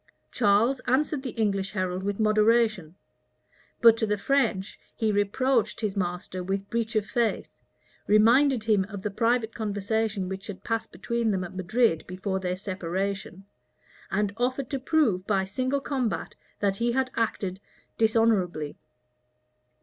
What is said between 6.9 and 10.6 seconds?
of faith, reminded him of the private conversation which